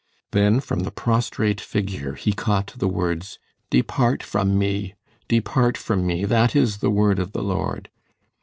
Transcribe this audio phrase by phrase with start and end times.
[0.31, 3.37] Then from the prostrate figure he caught the words,
[3.69, 4.95] "Depart from me!
[5.27, 6.25] Depart from me!
[6.25, 7.87] That is the word of the Lord."